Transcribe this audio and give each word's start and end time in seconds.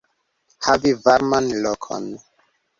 Havi 0.65 0.91
varman 1.03 1.45
lokon. 1.63 2.03